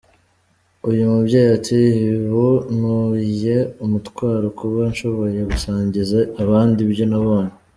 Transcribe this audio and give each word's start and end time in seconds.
Uyu 0.89 1.03
mubyeyi 1.11 1.51
ati 1.57 1.79
ubu 2.29 2.47
ntuye 2.77 3.57
umutwaro, 3.85 4.45
kuba 4.59 4.79
nshoboye 4.91 5.39
gusangiza 5.51 6.17
abandi 6.43 6.79
ibyo 6.87 7.05
nabonye. 7.11 7.53